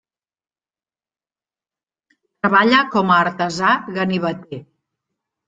Treballa 2.15 2.81
com 2.97 3.13
a 3.13 3.19
artesà 3.27 3.77
ganiveter. 4.01 4.63